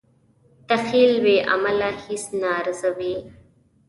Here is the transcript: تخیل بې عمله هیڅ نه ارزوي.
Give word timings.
تخیل 0.69 1.13
بې 1.23 1.35
عمله 1.53 1.89
هیڅ 2.03 2.23
نه 2.39 2.49
ارزوي. 2.59 3.15